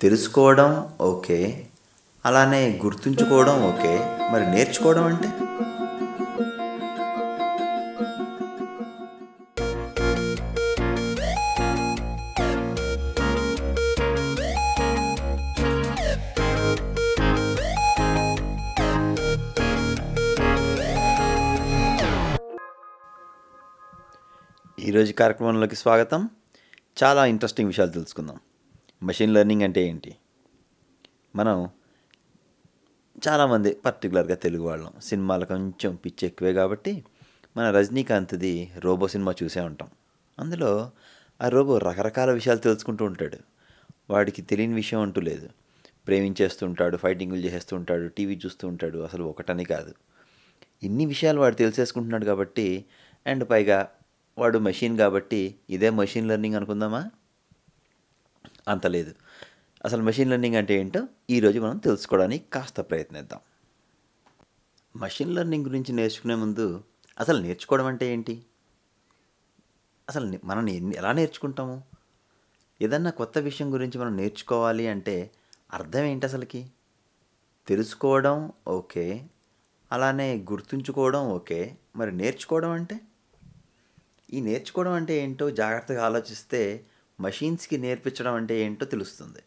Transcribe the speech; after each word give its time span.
తెలుసుకోవడం 0.00 0.92
ఓకే. 1.00 1.66
అలానే 2.26 2.80
గుర్తుంచుకోవడం 2.84 3.62
ఓకే. 3.64 3.92
మరి 4.32 4.50
నేర్చుకోవడం 4.50 5.04
అంటే? 5.04 5.28
ఈరోజు 24.80 25.12
కార్యక్రమంలోకి 25.12 25.76
స్వాగతం. 25.76 26.28
చాలా 27.02 27.26
ఇంట్రెస్టింగ్ 27.26 27.68
విషయాలు 27.68 27.90
తెలుసుకుందాం. 27.90 28.38
మెషిన్ 29.02 29.34
లెర్నింగ్ 29.34 29.62
అంటే 29.62 29.88
ఏంటి? 29.88 30.12
మనం 31.36 31.56
చాలామంది 33.22 33.74
పర్టికులర్గా 33.84 34.34
తెలుగు 34.34 34.62
వాళ్ళం. 34.62 35.00
సినిమాలు 35.00 35.44
కొంచెం 35.44 35.96
పిచ్చి 35.96 36.26
ఎక్కువే 36.26 36.52
కాబట్టి, 36.52 36.92
మన 37.56 37.70
'రజనీకాంత్‌ది' 37.70 38.70
'రోబో' 38.78 39.08
సినిమా 39.08 39.34
చూసే 39.42 39.60
ఉంటాం. 39.60 39.90
అందులో 40.38 40.70
ఆ 41.40 41.48
రోబో 41.48 41.78
రకరకాల 41.78 42.30
విషయాలు 42.30 42.58
తెలుసుకుంటూ 42.58 43.04
ఉంటాడు. 43.04 43.38
వాడికి 44.10 44.42
తెలియని 44.42 44.74
విషయం 44.74 45.00
అంటూ 45.00 45.20
లేదు. 45.20 45.48
ప్రేమించేస్తూ 46.06 46.66
ఉంటాడు, 46.66 46.96
ఫైటింగులు 46.96 47.40
చేసేస్తూ 47.40 47.76
ఉంటాడు, 47.76 48.08
టీవీ 48.08 48.40
చూస్తూ 48.46 48.68
ఉంటాడు. 48.68 48.98
అసలు 48.98 49.24
ఒకటని 49.24 49.64
కాదు. 49.64 49.92
ఇన్ని 50.82 51.06
విషయాలు 51.06 51.40
వాడు 51.40 51.54
తెలిసేసుకుంటున్నాడు 51.54 52.24
కాబట్టి 52.24 52.66
అండ్ 53.26 53.50
పైగా 53.50 53.78
వాడు 54.38 54.58
మెషిన్ 54.58 54.98
కాబట్టి 54.98 55.42
ఇదే 55.70 55.90
మెషిన్ 55.90 56.28
లెర్నింగ్ 56.28 56.54
అనుకుందామా? 56.54 57.02
అంత 58.68 58.86
లేదు. 58.86 59.14
అసలు 59.84 60.02
మెషిన్ 60.02 60.30
లెర్నింగ్ 60.30 60.56
అంటే 60.56 60.74
ఏంటో 60.74 61.08
ఈరోజు 61.30 61.60
మనం 61.60 61.76
తెలుసుకోవడానికి 61.76 62.50
కాస్త 62.50 62.80
ప్రయత్నిద్దాం. 62.80 63.40
మషిన్ 64.96 65.34
లెర్నింగ్ 65.34 65.66
గురించి 65.66 65.92
నేర్చుకునే 65.92 66.34
ముందు 66.34 66.84
అసలు 67.18 67.38
నేర్చుకోవడం 67.42 67.86
అంటే 67.86 68.12
ఏంటి? 68.12 68.46
అసలు 70.08 70.38
మనం 70.44 70.68
ఎలా 70.68 71.12
నేర్చుకుంటాము? 71.12 71.82
ఏదన్నా 72.82 73.10
కొత్త 73.10 73.38
విషయం 73.38 73.72
గురించి 73.72 73.98
మనం 73.98 74.16
నేర్చుకోవాలి 74.16 74.88
అంటే 74.88 75.30
అర్థం 75.72 76.00
ఏంటి 76.00 76.26
అసలుకి 76.26 76.70
తెలుసుకోవడం 77.68 78.52
ఓకే. 78.68 79.26
అలానే 79.92 80.34
గుర్తుంచుకోవడం 80.34 81.28
ఓకే. 81.30 81.76
మరి 81.96 82.12
నేర్చుకోవడం 82.12 82.70
అంటే? 82.70 83.00
ఈ 84.32 84.40
నేర్చుకోవడం 84.40 84.92
అంటే 84.92 85.18
ఏంటో 85.18 85.50
జాగ్రత్తగా 85.50 86.04
ఆలోచిస్తే 86.04 86.86
మషీన్స్కి 87.20 87.78
నేర్పించడం 87.78 88.34
అంటే 88.34 88.60
ఏంటో 88.60 88.86
తెలుస్తుంది. 88.86 89.38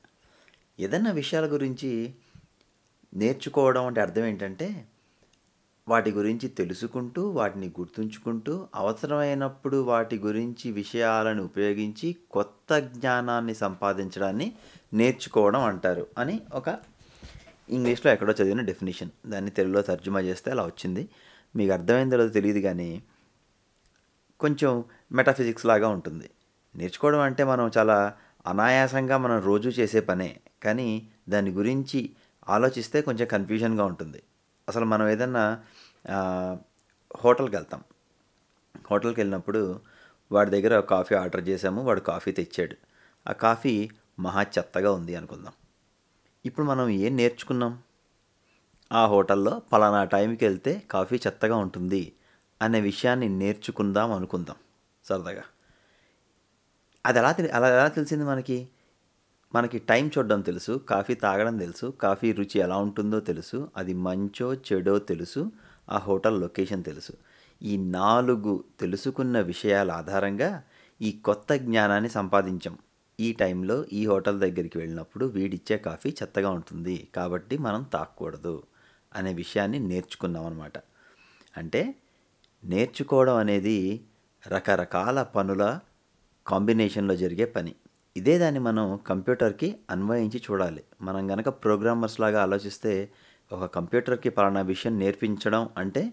ఏదైనా 0.79 1.11
విషయాల 1.11 1.53
గురించి 1.53 2.13
నేర్చుకోవడం 3.13 3.85
అంటే 3.85 4.01
అర్థం 4.01 4.25
ఏంటంటే, 4.25 4.87
వాటి 5.87 6.11
గురించి 6.11 6.49
తెలుసుకుంటూ, 6.49 7.29
వాటిని 7.29 7.67
గుర్తుంచుకుంటూ, 7.67 8.67
అవసరమైనప్పుడు 8.75 9.77
వాటి 9.77 10.17
గురించి 10.17 10.71
విషయాలను 10.71 11.43
ఉపయోగించి 11.43 12.15
కొత్త 12.31 12.79
జ్ఞానాన్ని 12.79 13.55
సంపాదించడాన్ని 13.55 14.53
నేర్చుకోవడం 14.93 15.61
అంటారు 15.61 16.07
అని 16.17 16.41
ఒక 16.53 16.77
ఇంగ్లీష్‌లో 17.69 18.11
ఎక్కడో 18.11 18.33
చదివిన 18.33 18.61
డెఫినిషన్. 18.61 19.09
దాన్ని 19.25 19.51
తెలుగులో 19.51 19.81
తర్జుమా 19.81 20.19
చేస్తే 20.19 20.51
అలా 20.51 20.65
వచ్చింది. 20.65 21.09
మీకు 21.55 21.73
అర్థమైందో 21.73 22.17
లేదో 22.17 22.29
తెలియదు 22.29 22.59
కానీ 22.59 23.03
కొంచెం 24.39 24.83
మెటాఫిజిక్స్ 25.11 25.65
లాగా 25.65 25.87
ఉంటుంది. 25.87 26.29
నేర్చుకోవడం 26.75 27.21
అంటే 27.21 27.43
మనం 27.43 27.67
చాలా 27.77 27.97
అనాయాసంగా 28.45 29.17
మనం 29.17 29.39
రోజు 29.41 29.69
చేసే 29.69 29.99
పనే. 30.01 30.29
కానీ 30.63 30.89
దాని 31.29 31.51
గురించి 31.51 31.99
ఆలోచిస్తే 32.47 32.97
కొంచెం 33.01 33.27
కన్‌ఫ్యూజన్‌గా 33.27 33.85
ఉంటుంది. 33.85 34.19
అసలు 34.67 34.85
మనం 34.85 35.07
ఏదన్నా 35.07 35.43
హోటల్కి 37.19 37.55
వెళ్తాం 37.55 37.81
హోటల్కి 38.89 39.19
వెళ్ళినప్పుడు 39.21 39.61
వాడి 40.31 40.49
దగ్గర 40.51 40.73
కాఫీ 40.89 41.15
ఆర్డర్ 41.15 41.43
చేసాము. 41.47 41.81
వాడు 41.83 42.01
కాఫీ 42.03 42.31
తెచ్చాడు. 42.31 42.75
ఆ 43.25 43.33
కాఫీ 43.39 43.73
మహా 44.19 44.43
చెత్తగా 44.55 44.91
ఉంది 44.91 45.13
అనుకుందాం. 45.15 45.53
ఇప్పుడు 46.45 46.65
మనం 46.67 46.87
ఏం 47.01 47.15
నేర్చుకున్నాం? 47.15 47.73
ఆ 48.91 49.05
హోటల్‌లో 49.05 49.53
పలానా 49.71 50.03
టైంకెళ్తే 50.05 50.73
కాఫీ 50.89 51.17
చెత్తగా 51.25 51.57
ఉంటుంది 51.57 52.03
అనే 52.61 52.81
విషయాన్ని 52.81 53.29
నేర్చుకుందాం 53.37 54.11
అనుకుందాం 54.11 54.57
సరదాగా. 55.05 55.43
అది 57.05 57.19
ఎలా 57.19 57.31
తెలి 57.31 57.49
అలా 57.49 57.69
ఎలా 57.69 57.87
తెలిసింది 57.87 58.23
మనకి? 58.23 58.69
మనకి 59.55 59.79
టైం 59.79 60.11
చూడడం 60.17 60.41
తెలుసు. 60.41 60.71
కాఫీ 60.71 61.13
తాగడం 61.13 61.57
తెలుసు. 61.57 61.85
కాఫీ 61.87 62.31
రుచి 62.31 62.59
ఎలా 62.59 62.77
ఉంటుందో 62.77 63.19
తెలుసు. 63.19 63.71
అది 63.77 63.93
మంచో, 63.93 64.53
చెడో 64.53 64.99
తెలుసు. 64.99 65.51
ఆ 65.89 65.97
హోటల్ 65.97 66.41
లొకేషన్ 66.41 66.83
తెలుసు. 66.83 67.11
ఈ 67.61 67.77
నాలుగు 67.77 68.63
తెలుసుకున్న 68.79 69.39
విషయాల 69.39 69.91
ఆధారంగా 69.91 70.63
ఈ 71.01 71.11
కొత్త 71.11 71.53
జ్ఞానాన్ని 71.53 72.09
సంపాదించాం. 72.09 72.77
ఈ 73.19 73.33
టైంలో 73.33 73.85
ఈ 73.93 74.07
హోటల్ 74.07 74.39
దగ్గరికి 74.39 74.77
వెళ్ళినప్పుడు 74.77 75.25
వీడిచ్చే 75.25 75.77
కాఫీ 75.77 76.09
చెత్తగా 76.09 76.49
ఉంటుంది. 76.49 77.07
కాబట్టి 77.15 77.57
మనం 77.57 77.83
తాకూడదు 77.83 78.63
అనే 79.15 79.33
విషయాన్ని 79.33 79.79
నేర్చుకున్నామనమాట. 79.79 80.77
అంటే 81.57 81.95
నేర్చుకోవడం 82.63 83.35
అనేది 83.35 84.05
రకరకాల 84.47 85.23
పనుల 85.23 85.79
కాంబినేషన్‌లో 86.49 87.15
జరిగే 87.15 87.45
పని. 87.45 87.73
ఇదే 88.15 88.37
దాన్ని 88.37 88.59
మనం 88.59 88.99
కంప్యూటర్‌కి 89.07 89.75
అన్వయించి 89.89 90.39
చూడాలి. 90.39 90.83
మనం 91.01 91.31
గనక 91.31 91.49
ప్రోగ్రామర్స్ 91.63 92.19
లాగా 92.19 92.41
ఆలోచిస్తే 92.41 92.93
ఒక 93.51 93.65
కంప్యూటర్‌కి 93.75 94.29
పలానా 94.29 94.61
విషయం 94.63 94.99
నేర్పించడం 94.99 95.69
అంటే 95.77 96.03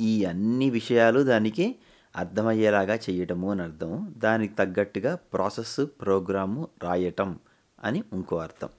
ఈ 0.00 0.24
అన్ని 0.24 0.70
విషయాలు 0.70 1.22
దానికి 1.22 1.66
అర్థమయ్యేలాగా 2.14 2.98
చేయటము 3.04 3.50
అని 3.50 3.62
అర్థం. 3.62 3.92
దానికి 4.16 4.54
తగ్గట్టుగా 4.54 5.14
ప్రాసెస్, 5.32 5.80
ప్రోగ్రాము 6.00 6.68
రాయటం 6.82 7.30
అని 7.78 8.02
ఇంకో 8.12 8.36
అర్థం. 8.38 8.70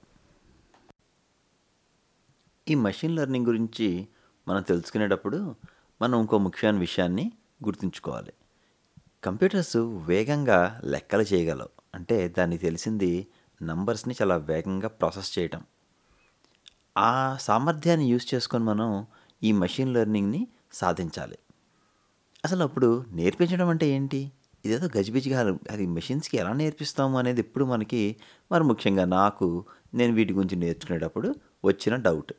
ఈ 2.66 2.74
మెషిన్ 2.84 3.16
లెర్నింగ్ 3.16 3.46
గురించి 3.46 3.88
మనం 4.46 4.62
తెలుసుకునేటప్పుడు 4.62 5.38
మనం 6.00 6.20
ఇంకో 6.20 6.38
ముఖ్యమైన 6.38 6.78
విషయాన్ని 6.78 7.24
గుర్తుంచుకోవాలి. 7.64 8.32
కంప్యూటర్స్ 9.26 9.76
వేగంగా 10.08 10.80
లెక్కలు 10.84 11.22
చేయగలవు. 11.22 11.70
అంటే 11.94 12.28
దానికి 12.28 12.62
తెలిసింది 12.62 13.10
నంబర్స్‌ని 13.60 14.14
చాలా 14.22 14.36
వేగంగా 14.36 14.88
ప్రాసెస్ 14.88 15.38
చేయటం. 15.38 15.62
ఆ 16.96 17.36
సామర్థ్యాన్ని 17.38 18.10
యూజ్ 18.10 18.34
చేసుకొని 18.34 18.64
మనం 18.64 18.90
ఈ 19.42 19.52
మెషిన్ 19.52 19.92
లెర్నింగ్‌ని 19.92 20.48
సాధించాలి. 20.72 21.38
అసలు 22.44 22.62
అప్పుడు 22.64 23.04
నేర్పించడం 23.10 23.68
అంటే 23.68 23.86
ఏంటి? 23.88 24.20
ఇదేదో 24.64 24.86
గజిబిజిగా 24.96 25.40
అది 25.70 25.86
మెషిన్స్‌కి 25.86 26.36
ఎలా 26.36 26.52
నేర్పిస్తాము 26.52 27.18
అనేది 27.18 27.40
ఎప్పుడు 27.40 27.64
మనకి 27.64 28.02
మరి 28.50 28.64
ముఖ్యంగా 28.64 29.04
నాకు 29.04 29.66
నేను 29.94 30.12
వీటి 30.12 30.32
గురించి 30.32 30.56
నేర్చుకునేటప్పుడు 30.56 31.28
వచ్చిన 31.64 31.96
డౌట్. 31.96 32.32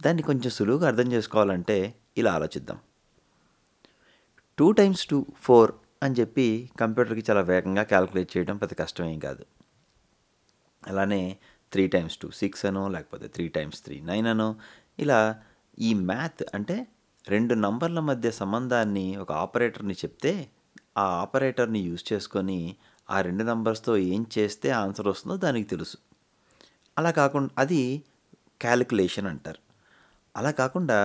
దాన్ని 0.00 0.22
కొంచెం 0.22 0.50
సులువుగా 0.50 0.86
అర్థం 0.88 1.12
చేసుకోవాలంటే 1.12 1.76
ఇలా 2.16 2.32
ఆలోచిద్దాం. 2.32 2.78
టూ 4.58 4.66
టైమ్స్ 4.72 5.02
2 5.04 5.16
4 5.40 5.72
అని 6.02 6.14
చెప్పి 6.14 6.44
కంప్యూటర్‌కి 6.80 7.22
చాలా 7.28 7.40
వేగంగా 7.40 7.82
క్యాలిక్యులేట్ 7.82 8.30
చేయడం 8.34 8.56
పెద్ద 8.56 8.74
కష్టమేం 8.74 9.18
కాదు. 9.18 9.42
అలానే 10.82 11.20
త్రీ 11.72 11.84
టైమ్స్ 11.86 12.16
2 12.16 12.30
6 12.40 12.64
అనో 12.68 12.88
లేకపోతే 12.88 13.26
త్రీ 13.28 13.46
టైమ్స్ 13.48 13.80
3 13.82 13.98
9 14.02 14.28
అనో 14.32 14.48
ఇలా 14.98 15.18
ఈ 15.78 15.90
మ్యాథ్ 16.04 16.42
అంటే 16.54 16.76
రెండు 17.24 17.54
నంబర్ల 17.56 18.00
మధ్య 18.00 18.30
సంబంధాన్ని 18.30 19.16
ఒక 19.16 19.32
ఆపరేటర్‌ని 19.42 19.94
చెప్తే 19.94 20.32
ఆ 20.96 21.04
ఆపరేటర్‌ని 21.22 21.80
యూజ్ 21.80 22.04
చేసుకొని 22.12 22.58
ఆ 23.08 23.20
రెండు 23.20 23.44
నంబర్స్‌తో 23.44 23.96
ఏం 24.08 24.26
చేస్తే 24.36 24.70
ఆన్సర్ 24.76 25.08
వస్తుందో 25.08 25.36
దానికి 25.36 25.68
తెలుసు. 25.68 25.96
అలా 26.96 27.10
కాకుండా 27.12 27.52
అది 27.58 27.82
క్యాలిక్యులేషన్ 28.60 29.26
అంటారు. 29.26 29.60
అలా 30.34 30.50
కాకుండా 30.54 30.98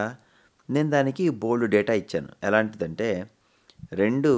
నేను 0.69 0.89
దానికి 0.89 1.30
బోల్డ్ 1.42 1.68
డేటా 1.71 1.94
ఇచ్చాను. 1.94 2.31
ఎలాంటిదంటే 2.44 3.09
రెండు 4.00 4.31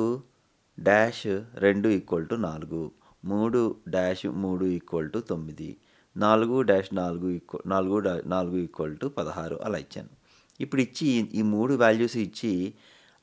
డాష్ 0.78 1.26
రెండు 1.56 1.88
ఈక్వల్ 1.90 2.28
టు 2.28 2.36
4 2.46 2.80
3 3.24 3.60
డాష్ 3.88 4.26
మూడు 4.44 4.66
ఈక్వల్ 4.78 5.10
టు 5.12 5.20
9 5.32 5.68
4 6.16 6.58
డాష్ 6.64 6.90
నాలుగు 6.94 7.28
ఈక్వ 7.30 7.60
నాలుగు 7.66 7.98
డా 8.00 8.14
నాలుగు 8.26 8.58
ఈక్వల్ 8.58 8.96
టు 8.98 9.08
16 9.18 9.58
అలా 9.64 9.78
ఇచ్చాను. 9.78 10.12
ఇప్పుడు 10.60 10.82
ఇచ్చి 10.82 11.08
ఈ 11.34 11.42
మూడు 11.54 11.74
వాల్యూస్ 11.74 12.18
ఇచ్చి 12.18 12.54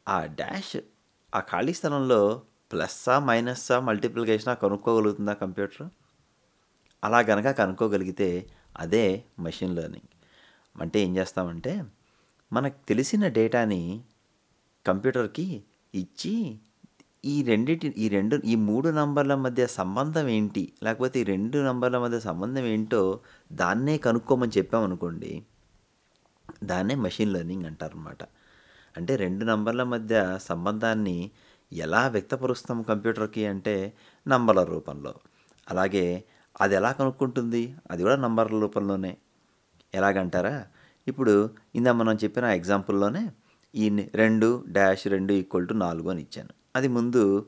ఆ 0.06 0.18
డాష్ 0.40 0.76
ఆ 1.32 1.40
ఖాళీ 1.50 1.72
స్థలంలో 1.72 2.20
ప్లస్సా, 2.70 3.18
మైనస్సా, 3.20 3.80
మల్టిప్లికేషనా 3.80 4.54
కనుక్కోగలుగుతుందా 4.54 5.32
కంప్యూటర్? 5.34 5.86
అలా 7.02 7.20
గనక 7.20 7.48
కనుక్కోగలిగితే 7.52 8.28
అదే 8.76 9.04
మెషిన్ 9.38 9.74
లెర్నింగ్. 9.74 10.10
అంటే 10.76 10.98
ఏం 11.00 11.16
చేస్తామంటే 11.16 11.72
మనకు 12.52 12.78
తెలిసిన 12.88 13.24
డేటాని 13.28 13.82
కంప్యూటర్‌కి 14.86 15.46
ఇచ్చి 15.94 16.58
ఈ 17.24 17.42
రెండిటి 17.42 17.88
ఈ 17.88 18.08
రెండు 18.08 18.36
ఈ 18.36 18.54
మూడు 18.54 18.88
నంబర్ల 18.88 19.34
మధ్య 19.34 19.66
సంబంధం 19.66 20.28
ఏంటి? 20.28 20.72
లేకపోతే 20.82 21.20
ఈ 21.20 21.22
రెండు 21.22 21.58
నంబర్ల 21.58 21.98
మధ్య 21.98 22.20
సంబంధం 22.20 22.64
ఏంటో 22.64 23.20
దాన్నే 23.52 23.98
కనుక్కోమని 23.98 24.52
చెప్పామనుకోండి 24.58 25.44
దాన్నే 26.64 26.94
మెషిన్ 26.94 27.32
లెర్నింగ్ 27.32 27.66
అంటారనమాట 27.66 28.22
అంటే 28.96 29.16
రెండు 29.16 29.44
నంబర్ల 29.44 29.82
మధ్య 29.82 30.38
సంబంధాన్ని 30.42 31.30
ఎలా 31.72 32.08
వ్యక్తపరుస్తాం 32.08 32.82
కంప్యూటర్కి 32.82 33.46
అంటే 33.46 33.92
నంబర్ల 34.28 34.64
రూపంలో. 34.64 35.14
అలాగే 35.70 36.24
అది 36.60 36.74
ఎలా 36.74 36.92
కనుక్కుంటుంది? 36.92 37.74
అది 37.90 38.02
కూడా 38.02 38.16
నంబర్ల 38.16 38.60
రూపంలోనే. 38.60 39.16
ఎలాగంటారా? 39.94 40.66
ఇప్పుడు 41.08 41.50
ఇందా 41.74 41.92
మనం 41.92 42.14
చెప్పిన 42.14 42.44
ఎగ్జాంపుల్లోనే 42.44 43.30
ఈ 43.74 44.08
రెండు 44.14 44.64
డాష్ 44.68 45.06
రెండు 45.06 45.32
ఈక్వల్ 45.32 45.68
టు 45.68 45.74
నాలుగు 45.74 46.08
అని 46.10 46.22
ఇచ్చాను. 46.22 46.52
అది 46.76 46.88
ముందు 46.88 47.46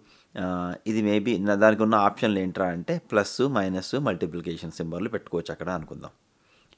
ఇది 0.86 1.02
మేబీ 1.02 1.38
దానికి 1.38 1.82
ఉన్న 1.82 1.94
ఆప్షన్లు 1.94 2.38
ఏంట్రా 2.38 2.66
అంటే 2.66 2.98
ప్లస్ 3.10 3.42
మైనస్ 3.42 3.94
మల్టిప్లికేషన్ 3.94 4.70
సింబల్ 4.70 5.08
పెట్టుకోవచ్చు 5.08 5.52
అక్కడ 5.52 5.70
అనుకుందాం. 5.70 6.10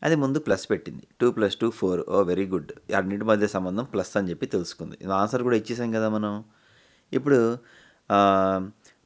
అది 0.02 0.16
ముందు 0.16 0.38
ప్లస్ 0.38 0.70
పెట్టింది. 0.70 1.04
Two 1.20 1.30
plus 1.30 1.56
two 1.56 1.70
four. 1.70 2.00
Oh 2.08 2.22
very 2.22 2.46
good. 2.46 2.72
అన్నిటి 2.96 3.24
మధ్య 3.24 3.46
సంబంధం 3.46 3.84
ప్లస్ 3.84 4.16
అని 4.16 4.30
చెప్పి 4.30 4.46
తెలుసుకుంది. 4.46 4.96
ఆన్సర్ 5.12 5.42
కూడా 5.42 5.56
ఇచ్చేసాం 5.56 5.92
కదా 5.92 6.08
మనం. 6.08 6.44
ఇప్పుడు 7.12 7.58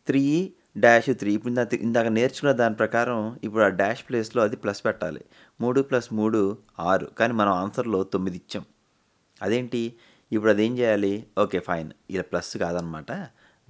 త్రీ 0.06 0.52
డాష్ 0.78 1.10
త్రీ. 1.12 1.34
ఇప్పుడు 1.34 1.50
ఇందాక 1.50 1.74
ఇందాక 1.74 2.06
నేర్చుకున్న 2.06 2.52
దాని 2.52 2.74
ప్రకారం 2.74 3.38
ఇప్పుడు 3.44 3.62
ఆ 3.64 3.68
డాష్ 3.68 4.02
ప్లేస్లో 4.08 4.42
అది 4.42 4.56
ప్లస్ 4.56 4.84
పెట్టాలి. 4.84 5.20
మూడు 5.60 5.80
ప్లస్ 5.80 6.12
మూడు 6.12 6.58
ఆరు. 6.78 7.06
కానీ 7.18 7.32
మనం 7.32 7.52
ఆన్సర్లో 7.52 8.02
తొమ్మిది 8.04 8.36
ఇచ్చాం. 8.36 8.64
అదేంటి? 9.42 9.94
ఇప్పుడు 10.32 10.50
అది 10.50 10.66
ఏం 10.66 10.78
చేయాలి? 10.78 11.26
Okay 11.38 11.58
fine. 11.58 11.90
ఇలా 12.10 12.22
ప్లస్ 12.22 12.56
కాదనమాట. 12.56 13.12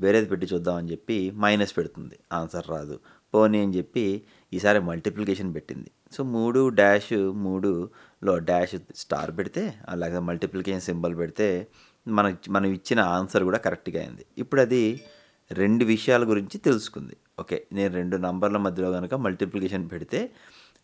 వేరేది 0.00 0.26
పెట్టి 0.26 0.46
చూద్దామని 0.52 0.90
చెప్పి 0.90 1.30
మైనస్ 1.30 1.76
పెడుతుంది. 1.76 2.18
ఆన్సర్ 2.32 2.68
రాదు. 2.68 2.98
పోనీ 3.34 3.58
అని 3.62 3.76
చెప్పి 3.76 4.22
ఈసారి 4.52 4.80
మల్టిప్లికేషన్ 4.80 5.54
పెట్టింది. 5.54 5.90
సో 6.12 6.24
మూడు 6.24 6.68
డాష్ 6.68 7.12
మూడులో 7.30 8.38
డాష్ 8.38 8.76
స్టార్ 8.96 9.38
పెడితే 9.38 9.74
అలాగే 9.88 10.18
మల్టిప్లికేషన్ 10.18 10.80
సింబల్ 10.80 11.16
పెడితే 11.16 11.66
మన 12.08 12.36
మనం 12.48 12.72
ఇచ్చిన 12.72 13.00
ఆన్సర్ 13.00 13.44
కూడా 13.44 13.58
కరెక్ట్గా 13.58 14.00
అయింది. 14.02 14.24
ఇప్పుడు 14.38 14.60
అది 14.60 15.00
రెండు 15.52 15.84
విషయాల 15.84 16.30
గురించి 16.30 16.58
తెలుసుకుంది. 16.58 17.16
ఓకే 17.40 17.66
నేను 17.72 17.94
రెండు 17.94 18.16
నంబర్ల 18.16 18.56
మధ్యలో 18.56 18.92
కనుక 18.92 19.14
మల్టిప్లికేషన్ 19.14 19.90
పెడితే 19.92 20.30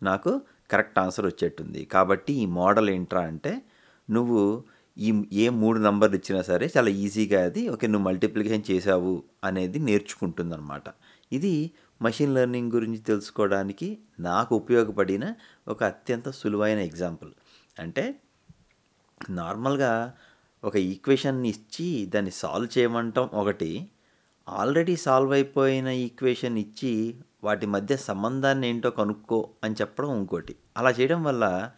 నాకు 0.03 0.41
కరెక్ట్ 0.71 0.99
ఆన్సర్ 0.99 1.27
వచ్చేట్టుంది. 1.27 1.85
కాబట్టి 1.85 2.33
ఈ 2.33 2.47
మోడల్ 2.47 2.91
ఏంట్రా 2.91 3.21
అంటే 3.21 3.63
నువ్వు 4.11 4.65
ఈ 4.99 5.25
ఏ 5.33 5.49
మూడు 5.49 5.79
నంబర్లు 5.79 6.17
ఇచ్చినా 6.17 6.43
సరే 6.43 6.73
చాలా 6.77 6.91
ఈజీగా 6.91 7.45
అది 7.45 7.69
ఓకే 7.69 7.87
నువ్వు 7.87 8.09
మల్టిప్లికేషన్ 8.09 8.71
చేసావు 8.71 9.23
అనేది 9.45 9.79
నేర్చుకుంటుందన్నమాట. 9.79 10.85
ఇది 11.33 11.73
మషిన్ 12.03 12.35
లెర్నింగ్ 12.35 12.73
గురించి 12.73 12.99
తెలుసుకోవడానికి 12.99 13.99
నాకు 14.21 14.57
ఉపయోగపడిన 14.57 15.35
ఒక 15.69 15.85
అత్యంత 15.85 16.31
సులువైన 16.31 16.79
ఎగ్జాంపుల్. 16.79 17.33
అంటే 17.81 18.21
నార్మల్గా 19.31 20.15
ఒక 20.65 20.77
ఈక్వేషన్ని 20.77 21.49
ఇచ్చి 21.49 22.07
దాన్ని 22.07 22.31
సాల్వ్ 22.31 22.79
చేయమంటాం 22.79 23.31
ఒకటి 23.33 23.89
ఆల్రెడీ 24.49 24.97
సాల్వ్ 24.97 25.33
అయిపోయిన 25.33 25.89
ఈక్వేషన్ 25.89 26.59
ఇచ్చి 26.59 27.21
వాటి 27.45 27.67
మధ్య 27.67 27.97
సంబంధాన్ని 27.97 28.69
ఏంటో 28.69 28.91
కనుక్కో 28.91 29.51
అని 29.65 29.75
చెప్పడం 29.75 30.17
ఇంకోటి. 30.17 30.57
అలా 30.77 30.91
చేయడం 30.91 31.25
వల్ల 31.25 31.71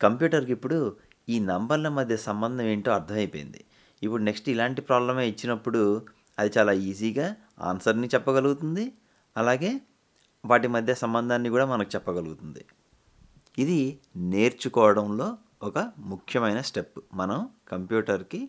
కంప్యూటర్కి 0.00 0.52
ఇప్పుడు 0.52 0.96
ఈ 1.28 1.38
నంబర్ల 1.50 1.88
మధ్య 1.88 2.16
సంబంధం 2.16 2.64
ఏంటో 2.64 2.90
అర్థమైపోయింది. 2.92 3.64
ఇప్పుడు 4.02 4.22
నెక్స్ట్ 4.22 4.48
ఇలాంటి 4.48 4.80
ప్రాబ్లమే 4.80 5.28
ఇచ్చినప్పుడు 5.28 6.02
అది 6.38 6.50
చాలా 6.58 6.72
ఈజీగా 6.72 7.36
ఆన్సర్ని 7.60 8.08
చెప్పగలుగుతుంది. 8.14 8.84
అలాగే 9.36 9.80
వాటి 10.44 10.68
మధ్య 10.68 10.94
సంబంధాన్ని 10.94 11.48
కూడా 11.50 11.66
మనకు 11.66 11.90
చెప్పగలుగుతుంది. 11.96 12.62
ఇది 13.58 13.80
నేర్చుకోవడంలో 14.16 15.28
ఒక 15.62 15.78
ముఖ్యమైన 15.98 16.60
స్టెప్. 16.60 16.98
మనం 17.14 17.38
కంప్యూటర్కి 17.72 18.48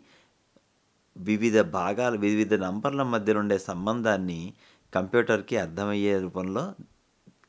వివిధ 1.15 1.59
భాగాలు 1.61 2.17
వివిధ 2.17 2.53
నంబర్ల 2.53 3.03
మధ్య 3.03 3.33
ఉండే 3.33 3.57
సంబంధాన్ని 3.57 4.53
కంప్యూటర్కి 4.95 5.57
అర్థమయ్యే 5.57 6.19
రూపంలో 6.19 6.63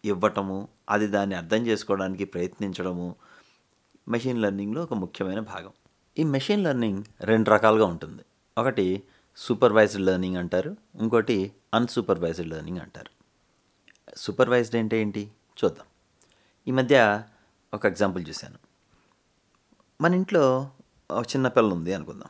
ఇవ్వటము 0.04 0.68
అది 0.88 1.06
దాన్ని 1.06 1.34
అర్థం 1.36 1.66
చేసుకోవడానికి 1.66 2.24
ప్రయత్నించడము 2.24 3.08
మెషిన్ 4.10 4.42
లెర్నింగ్లో 4.42 4.82
ఒక 4.82 4.94
ముఖ్యమైన 4.94 5.40
భాగం. 5.40 5.70
ఈ 6.18 6.22
మెషిన్ 6.22 6.64
లెర్నింగ్ 6.64 7.04
రెండు 7.20 7.50
రకాలుగా 7.50 7.84
ఉంటుంది. 7.84 8.22
ఒకటి 8.58 9.02
సూపర్వైజ్డ్ 9.36 10.00
లెర్నింగ్ 10.00 10.36
అంటారు 10.36 10.76
ఇంకోటి 11.00 11.52
అన్సూపర్వైజ్డ్ 11.74 12.48
లెర్నింగ్ 12.48 12.78
అంటారు. 12.78 13.10
సూపర్వైజ్డ్ 14.16 14.76
అంటే 14.76 15.00
ఏంటి? 15.00 15.30
చూద్దాం. 15.64 15.86
ఈ 16.68 16.70
మధ్య 16.70 17.22
ఒక 17.74 17.86
ఎగ్జాంపుల్ 17.86 18.28
చూశాను. 18.28 18.58
మన 20.00 20.14
ఇంట్లో 20.14 20.70
ఒక 21.10 21.24
చిన్న 21.26 21.48
పిల్ల 21.48 21.72
ఉంది 21.72 21.94
అనుకుందాం. 21.94 22.28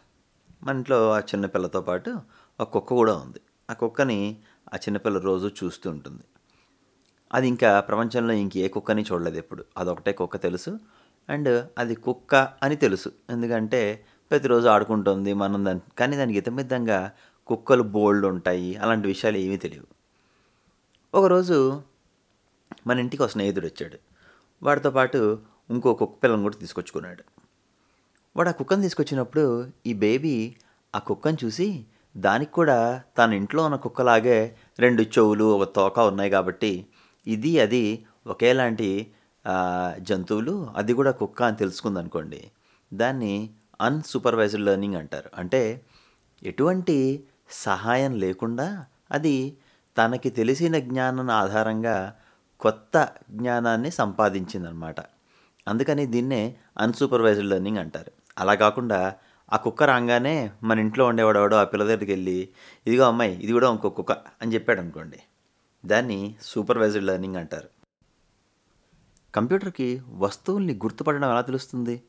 మన 0.62 0.76
ఇంట్లో 0.76 1.12
ఆ 1.12 1.18
చిన్న 1.18 1.46
పిల్లతో 1.46 1.80
పాటు 1.80 2.20
ఒక 2.60 2.70
కుక్క 2.70 2.88
కూడా 2.88 3.16
ఉంది. 3.16 3.40
ఆ 3.70 3.72
కుక్కని 3.72 4.36
ఆ 4.74 4.76
చిన్నపిల్ల 4.76 5.18
రోజు 5.18 5.50
చూస్తూ 5.64 5.90
ఉంటుంది. 5.90 6.22
అది 7.32 7.48
ఇంకా 7.48 7.80
ప్రపంచంలో 7.80 8.32
ఇంక 8.32 8.56
ఏ 8.56 8.68
కుక్కని 8.68 9.02
చూడలేదు 9.12 9.36
ఎప్పుడు. 9.36 9.64
అదొకటే 9.78 10.12
కుక్క 10.12 10.36
తెలుసు 10.36 10.78
అండ్ 11.30 11.66
అది 11.78 11.94
కుక్క 11.94 12.34
అని 12.34 12.76
తెలుసు. 12.76 13.12
ఎందుకంటే 13.30 14.04
ప్రతిరోజు 14.30 14.66
ఆడుకుంటుంది 14.68 15.32
మనం 15.32 15.64
దాని 15.64 15.80
కానీ 15.98 16.16
దానికి 16.16 16.38
ఇతమిద్దంగా 16.38 17.12
కుక్కలు 17.46 17.82
బోల్డ్ 17.82 18.26
ఉంటాయి 18.26 18.76
అలాంటి 18.76 19.08
విషయాలు 19.08 19.36
ఏమీ 19.36 19.56
తెలియవు. 19.56 19.86
ఒకరోజు 21.14 21.82
మన 22.86 22.98
ఇంటికి 22.98 23.22
ఒక 23.22 23.28
స్నేహితుడు 23.28 23.66
వచ్చాడు. 23.66 23.98
వాడితో 24.62 24.90
పాటు 24.90 25.38
ఇంకో 25.70 25.94
కుక్క 25.94 26.22
పిల్లని 26.22 26.42
కూడా 26.42 26.56
తీసుకొచ్చుకున్నాడు. 26.56 27.22
వాడు 28.36 28.48
ఆ 28.48 28.52
కుక్కను 28.52 28.82
తీసుకొచ్చినప్పుడు 28.82 29.66
ఈ 29.86 29.92
బేబీ 29.92 30.54
ఆ 30.94 30.98
కుక్కను 30.98 31.38
చూసి 31.44 31.84
దానికి 32.16 32.52
కూడా 32.52 33.02
తన 33.18 33.32
ఇంట్లో 33.32 33.64
ఉన్న 33.64 33.76
కుక్కలాగే 33.76 34.56
రెండు 34.78 35.02
చెవులు 35.02 35.44
ఒక 35.44 35.76
తోక 35.76 35.98
ఉన్నాయి 35.98 36.30
కాబట్టి 36.30 36.86
ఇది 37.26 37.60
అది 37.60 38.04
ఒకేలాంటి 38.26 39.12
జంతువులు 39.98 40.70
అది 40.76 40.92
కూడా 40.92 41.10
కుక్క 41.10 41.42
అని 41.42 41.56
తెలుసుకుంది 41.56 41.98
అనుకోండి 41.98 42.50
దాన్ని 42.94 43.50
అన్సూపర్వైజ్డ్ 43.80 44.60
లెర్నింగ్ 44.60 44.94
అంటారు. 44.94 45.30
అంటే 45.34 45.80
ఎటువంటి 46.42 47.24
సహాయం 47.50 48.14
లేకుండా 48.14 48.84
అది 49.12 49.56
తనకి 49.98 50.30
తెలిసిన 50.30 50.78
జ్ఞానం 50.78 51.30
ఆధారంగా 51.30 52.16
కొత్త 52.60 53.08
జ్ఞానాన్ని 53.30 53.90
సంపాదించిందనమాట. 53.90 55.00
అందుకని 55.68 56.06
దీన్నే 56.06 56.56
అన్సూపర్వైజ్డ్ 56.78 57.44
లెర్నింగ్ 57.44 57.78
అంటారు. 57.78 58.12
అలా 58.38 58.54
కాకుండా 58.54 59.14
ఆ 59.52 59.56
కుక్క 59.56 59.82
రాగానే 59.82 60.50
మన 60.62 60.78
ఇంట్లో 60.78 61.06
ఉండేవాడు 61.06 61.54
ఆ 61.54 61.64
పిల్ల 61.64 61.84
దగ్గరికి 61.84 62.12
వెళ్ళి 62.12 62.48
ఇదిగో 62.86 63.04
అమ్మాయి 63.04 63.40
ఇది 63.40 63.52
కూడా 63.52 63.70
ఇంకో 63.70 63.90
కుక్క 63.90 64.12
అని 64.12 64.54
చెప్పాడు 64.54 64.80
అనుకోండి 64.80 65.18
దాన్ని 65.86 66.34
సూపర్వైజ్డ్ 66.42 67.04
లెర్నింగ్ 67.04 67.36
అంటారు. 67.36 67.79
కంప్యూటర్కి 69.34 70.02
వస్తువుల్ని 70.18 70.74
గుర్తుపడడం 70.74 71.30
ఎలా 71.30 71.40
తెలుస్తుంది? 71.40 72.02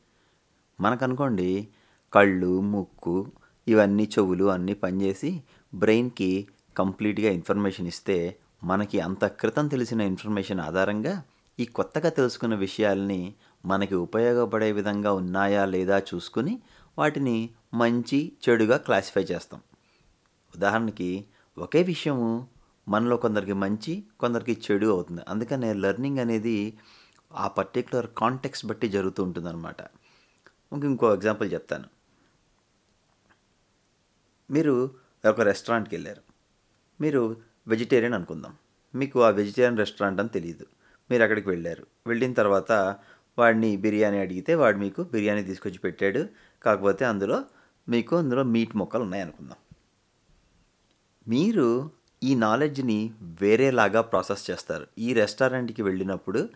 మనకనుకోండి 0.80 1.68
కళ్ళు 2.12 2.60
ముక్కు 2.60 3.32
ఇవన్నీ 3.68 4.04
చెవులు 4.04 4.44
అన్నీ 4.44 4.74
పనిచేసి 4.74 5.42
బ్రెయిన్కి 5.74 6.48
కంప్లీట్గా 6.76 7.30
ఇన్ఫర్మేషన్ 7.30 7.86
ఇస్తే 7.86 8.36
మనకి 8.64 9.00
అంత 9.00 9.24
క్రితం 9.24 9.66
తెలిసిన 9.66 10.00
ఇన్ఫర్మేషన్ 10.00 10.60
ఆధారంగా 10.60 11.22
ఈ 11.58 11.64
కొత్తగా 11.64 12.08
తెలుసుకున్న 12.08 12.54
విషయాల్ని 12.54 13.34
మనకి 13.64 13.94
ఉపయోగపడే 13.94 14.72
విధంగా 14.72 15.12
ఉన్నాయా 15.12 15.64
లేదా 15.64 15.98
చూసుకుని 15.98 16.58
వాటిని 16.98 17.50
మంచి 17.74 18.32
చెడుగా 18.44 18.76
క్లాసిఫై 18.76 19.22
చేస్తాం. 19.22 19.60
ఉదాహరణకి 20.56 21.24
ఒకే 21.58 21.82
విషయము 21.82 22.46
మనలో 22.88 23.16
కొందరికి 23.16 23.52
మంచి 23.52 24.04
కొందరికి 24.20 24.60
చెడు 24.64 24.86
అవుతుంది. 24.86 25.22
అందుకనే 25.28 25.72
లెర్నింగ్ 25.72 26.18
అనేది 26.18 26.78
ఆ 27.34 27.48
పర్టికులర్ 27.48 28.06
కాంటెక్స్ 28.18 28.66
బట్టి 28.66 28.88
జరుగుతూ 28.88 29.22
ఉంటుందన్నమాట. 29.22 29.80
ఇంక 30.72 30.84
ఇంకో 30.84 31.14
ఎగ్జాంపుల్ 31.14 31.52
చెప్తాను. 31.52 31.84
మీరు 34.50 34.90
ఒక 35.28 35.40
రెస్టారెంట్కి 35.40 35.94
వెళ్ళారు. 35.96 36.22
మీరు 37.00 37.36
వెజిటేరియన్ 37.68 38.14
అనుకుందాం. 38.14 38.56
మీకు 38.94 39.22
ఆ 39.22 39.28
వెజిటేరియన్ 39.28 39.78
రెస్టారెంట్ 39.78 40.20
అని 40.20 40.28
తెలియదు 40.28 40.66
మీరు 41.10 41.22
అక్కడికి 41.22 41.48
వెళ్ళారు. 41.48 41.86
వెళ్ళిన 42.06 42.32
తర్వాత 42.32 42.72
వాడిని 43.38 43.76
బిర్యానీ 43.76 44.18
అడిగితే 44.18 44.54
వాడు 44.54 44.76
మీకు 44.76 45.02
బిర్యానీ 45.02 45.42
తీసుకొచ్చి 45.42 45.78
పెట్టాడు. 45.78 46.28
కాకపోతే 46.62 47.04
అందులో 47.04 47.44
మీకు 47.88 48.16
అందులో 48.16 48.42
మీట్ 48.42 48.76
మొక్కలు 48.76 49.02
ఉన్నాయి 49.02 49.22
అనుకుందాం. 49.22 49.56
మీరు 51.28 51.90
ఈ 52.22 52.34
నాలెడ్జ్ని 52.34 53.14
వేరేలాగా 53.22 54.00
ప్రాసెస్ 54.00 54.50
చేస్తారు. 54.50 54.86
ఈ 54.98 55.12
రెస్టారెంట్కి 55.12 55.82
వెళ్ళినప్పుడు 55.82 56.48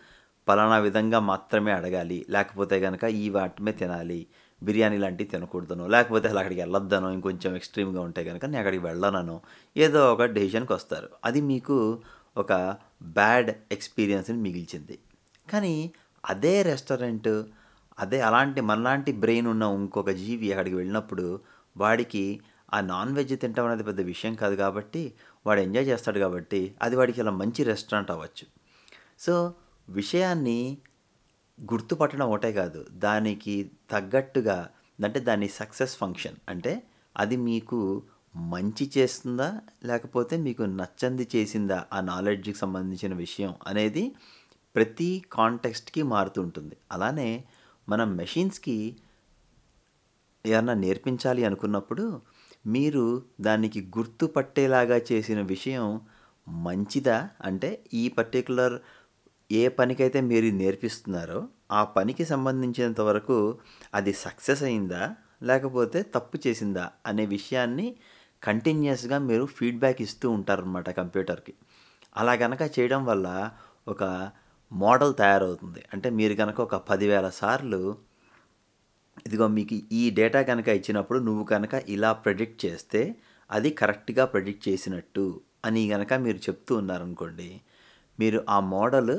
పలానా 0.47 0.77
విధంగా 0.77 1.19
మాత్రమే 1.19 1.71
అడగాలి. 1.71 2.25
లేకపోతే 2.29 2.79
కనుక 2.79 3.03
ఈ 3.03 3.29
వాటిమే 3.29 3.71
తినాలి. 3.71 4.27
బిర్యానీ 4.63 4.97
లాంటివి 4.97 5.29
తినకూడదనో 5.29 5.87
లేకపోతే 5.87 6.27
అసలు 6.27 6.39
అక్కడికి 6.39 6.61
వెళ్ళొద్దను 6.61 7.09
ఇంకొంచెం 7.09 7.55
ఎక్స్ట్రీమ్గా 7.55 8.01
ఉంటే 8.01 8.23
కనుక 8.23 8.45
నేను 8.45 8.57
అక్కడికి 8.57 8.83
వెళ్ళనను 8.83 9.41
ఏదో 9.77 10.13
ఒక 10.13 10.23
డెసిషన్కి 10.23 10.73
వస్తారు. 10.73 11.09
అది 11.25 11.41
మీకు 11.41 11.99
ఒక 12.37 12.75
బ్యాడ్ 13.03 13.51
ఎక్స్పీరియన్స్ని 13.71 14.37
మిగిల్చింది. 14.37 14.99
కానీ 15.51 15.91
అదే 16.25 16.63
రెస్టారెంట్ 16.63 17.43
అదే 17.99 18.21
అలాంటి 18.21 18.61
మనలాంటి 18.61 19.11
బ్రెయిన్ 19.11 19.47
ఉన్న 19.47 19.63
ఇంకొక 19.63 20.09
జీవి 20.09 20.51
అక్కడికి 20.51 20.75
వెళ్ళినప్పుడు 20.75 21.39
వాడికి 21.77 22.39
ఆ 22.73 22.81
నాన్ 22.81 23.13
వెజ్ 23.13 23.41
తింటాం 23.41 23.65
అనేది 23.65 23.83
పెద్ద 23.83 24.01
విషయం 24.01 24.35
కాదు 24.35 24.55
కాబట్టి 24.55 25.13
వాడు 25.47 25.59
ఎంజాయ్ 25.59 25.87
చేస్తాడు 25.87 26.19
కాబట్టి 26.19 26.75
అది 26.81 26.95
వాడికి 26.95 27.21
అలా 27.21 27.31
మంచి 27.31 27.63
రెస్టారెంట్ 27.63 28.11
అవ్వచ్చు. 28.11 28.45
సో 29.19 29.53
విషయాన్ని 29.89 30.77
గుర్తుపట్టడం 31.61 32.29
ఒకటే 32.29 32.51
కాదు 32.51 32.85
దానికి 32.91 33.71
తగ్గట్టుగా 33.91 34.69
అంటే 35.05 35.19
దాని 35.19 35.47
సక్సెస్ 35.47 35.97
ఫంక్షన్. 35.97 36.35
అంటే 36.49 36.83
అది 37.17 37.37
మీకు 37.37 38.03
మంచి 38.35 38.91
చేస్తుందా 38.97 39.61
లేకపోతే 39.85 40.37
మీకు 40.37 40.63
నచ్చంది 40.63 41.27
చేసిందా 41.35 41.85
ఆ 41.93 42.01
నాలెడ్జ్కి 42.01 42.57
సంబంధించిన 42.57 43.13
విషయం 43.13 43.55
అనేది 43.67 44.15
ప్రతి 44.75 45.23
కాంటెక్స్ట్కి 45.31 46.01
మారుతుంటుంది. 46.01 46.77
అలానే 46.91 47.43
మనం 47.89 48.15
మెషిన్స్కి 48.15 48.97
ఏమన్నా 50.45 50.73
నేర్పించాలి 50.73 51.45
అనుకున్నప్పుడు 51.45 52.21
మీరు 52.65 53.23
దానికి 53.41 53.91
గుర్తుపట్టేలాగా 53.97 55.01
చేసిన 55.11 55.41
విషయం 55.41 56.01
మంచిదా? 56.47 57.29
అంటే 57.41 57.83
ఈ 57.93 58.07
పర్టికులర్ 58.07 58.79
ఏ 59.51 59.67
పనికైతే 59.67 60.21
మీరు 60.21 60.45
నేర్పిస్తున్నారో 60.55 61.39
ఆ 61.71 61.83
పనికి 61.83 62.25
సంబంధించినంత 62.25 63.01
వరకు 63.01 63.37
అది 63.93 64.13
సక్సెస్ 64.13 64.63
అయిందా 64.63 65.03
లేకపోతే 65.43 66.01
తప్పు 66.15 66.37
చేసిందా 66.47 66.91
అనే 67.05 67.25
విషయాన్ని 67.25 67.95
కంటిన్యూస్గా 68.43 69.17
మీరు 69.19 69.45
ఫీడ్బ్యాక్ 69.45 70.01
ఇస్తూ 70.01 70.29
ఉంటారనమాట 70.31 70.89
కంప్యూటర్కి. 70.89 71.53
అలా 72.17 72.35
కనుక 72.35 72.61
చేయడం 72.79 73.05
వల్ల 73.05 73.51
ఒక 73.87 74.03
మోడల్ 74.71 75.13
తయారవుతుంది. 75.15 75.81
అంటే 75.93 76.09
మీరు 76.09 76.33
కనుక 76.33 76.61
ఒక 76.61 76.75
పదివేల 76.75 77.29
సార్లు 77.29 77.81
ఇదిగో 79.25 79.47
మీకు 79.47 79.75
ఈ 79.91 80.09
డేటా 80.09 80.41
కనుక 80.41 80.67
ఇచ్చినప్పుడు 80.69 81.19
నువ్వు 81.19 81.43
కనుక 81.43 81.73
ఇలా 81.89 82.11
ప్రెడిక్ట్ 82.13 82.65
చేస్తే 82.65 83.15
అది 83.51 83.69
కరెక్ట్గా 83.69 84.25
ప్రెడిక్ట్ 84.25 84.69
చేసినట్టు 84.69 85.41
అని 85.65 85.89
కనుక 85.89 86.13
మీరు 86.13 86.37
చెప్తూ 86.37 86.75
ఉన్నారనుకోండి 86.75 87.61
మీరు 88.19 88.45
ఆ 88.49 88.59
మోడల్ 88.59 89.15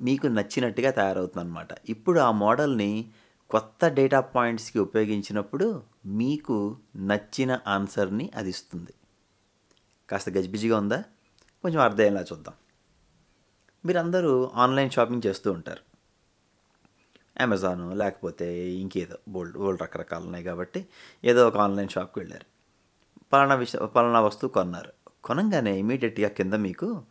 మీకు 0.00 0.26
నచ్చినట్టుగా 0.26 0.90
తయారవుతుంది 0.90 1.46
అనమాట 1.46 1.68
ఇప్పుడు 1.88 2.20
ఆ 2.20 2.30
మోడల్ని 2.30 3.10
కొత్త 3.50 3.88
డేటా 3.88 4.20
పాయింట్స్కి 4.20 4.78
ఉపయోగించినప్పుడు 4.78 5.82
మీకు 6.06 6.76
నచ్చిన 6.96 7.58
ఆన్సర్ని 7.66 8.30
అది 8.36 8.50
ఇస్తుంది. 8.50 8.94
కాస్త 10.10 10.28
గజిబిజిగా 10.28 10.78
ఉందా? 10.78 11.04
కొంచెం 11.62 11.80
అర్థమయ్యేలా 11.80 12.22
చూద్దాం. 12.22 12.54
మీరందరూ 13.86 14.50
ఆన్లైన్ 14.54 14.90
షాపింగ్ 14.90 15.22
చేస్తూ 15.26 15.52
ఉంటారు. 15.52 15.92
అమెజాన్ 17.42 17.98
లేకపోతే 17.98 18.70
ఇంకేదో 18.70 19.18
బోల్డ్ 19.28 19.56
బోల్డ్ 19.56 19.82
రకరకాలు 19.82 20.24
ఉన్నాయి 20.24 20.44
కాబట్టి 20.44 20.86
ఏదో 21.24 21.48
ఒక 21.48 21.56
ఆన్లైన్ 21.56 21.88
షాప్కి 21.88 22.20
వెళ్ళారు. 22.20 22.46
పలానా 23.32 23.54
విష 23.54 23.76
పలానా 23.76 24.20
వస్తువు 24.20 24.50
కొన్నారు. 24.50 24.92
కొనంగానే 25.24 25.78
ఇమీడియట్గా 25.78 26.28
కింద 26.28 26.54
మీకు 26.54 27.02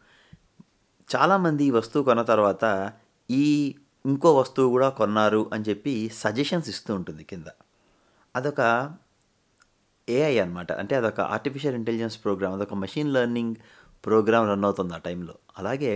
చాలామంది 1.15 1.63
ఈ 1.65 1.72
వస్తువు 1.72 2.03
కొన్న 2.03 2.22
తర్వాత 2.22 2.65
ఈ 3.30 3.46
ఇంకో 4.06 4.30
వస్తువు 4.39 4.70
కూడా 4.70 4.89
కొన్నారు 4.89 5.50
అని 5.53 5.63
చెప్పి 5.70 5.94
సజెషన్స్ 6.13 6.70
ఇస్తూ 6.70 6.91
ఉంటుంది 6.96 7.24
కింద. 7.24 7.48
అదొక 8.36 8.62
ఏఐ 10.08 10.36
అనమాట 10.39 10.72
అంటే 10.72 10.94
అదొక 10.96 11.22
ఆర్టిఫిషియల్ 11.36 11.75
ఇంటెలిజెన్స్ 11.75 12.18
ప్రోగ్రామ్ 12.24 12.53
అదొక 12.53 12.74
మెషిన్ 12.74 13.13
లెర్నింగ్ 13.13 13.56
ప్రోగ్రామ్ 14.06 14.48
రన్ 14.50 14.65
అవుతుంది 14.65 14.94
ఆ 14.94 15.00
టైంలో. 15.08 15.36
అలాగే 15.58 15.94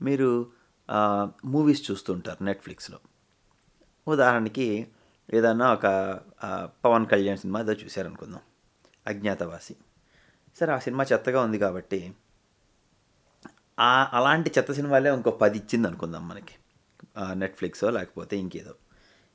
మీరు 0.00 0.30
మూవీస్ 1.44 1.82
చూస్తుంటారు 1.90 2.44
నెట్ఫ్లిక్స్లో 2.44 2.98
ఉదాహరణకి 4.06 4.68
ఏదన్నా 5.34 5.66
ఒక 5.72 5.86
పవన్ 6.84 7.06
కళ్యాణ్ 7.06 7.38
సినిమా 7.38 7.58
ఏదో 7.60 7.74
చూశారనుకుందాం. 7.82 8.42
అజ్ఞాతవాసి. 9.06 9.74
సరే 10.56 10.72
ఆ 10.72 10.78
సినిమా 10.78 11.04
చెత్తగా 11.12 11.40
ఉంది 11.42 11.58
కాబట్టి 11.58 12.00
అలాంటి 14.18 14.48
చెత్త 14.58 14.72
సినిమాలే 14.72 15.10
ఇంకో 15.14 15.30
పది 15.42 15.58
ఇచ్చింది 15.58 15.88
అనుకుందాం 15.88 16.28
మనకి. 16.28 16.54
నెట్ఫ్లిక్సో 17.32 17.90
లేకపోతే 17.90 18.34
ఇంకేదో. 18.38 18.74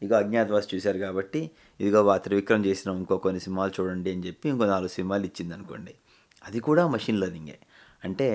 ఇగో 0.01 0.15
అజ్ఞాతవాసి 0.17 0.75
చూశారు 0.75 0.97
కాబట్టి 0.97 1.41
ఇదిగో 1.79 2.03
వా 2.03 2.17
త్రివిక్రమ్ 2.17 2.65
చేసిన 2.65 2.91
ఇంకో 2.91 3.17
కొన్ని 3.17 3.39
సినిమాలు 3.39 3.71
చూడండి 3.79 4.11
అని 4.11 4.23
చెప్పి 4.27 4.49
ఇంకో 4.49 4.65
నాలుగు 4.65 4.87
సినిమాలు 4.87 5.25
ఇచ్చింది 5.25 5.53
అనుకోండి. 5.53 5.93
అది 6.45 6.59
కూడా 6.59 6.87
మషిన్ 6.87 7.19
లెర్నింగే 7.19 7.57
అంటే 8.03 8.29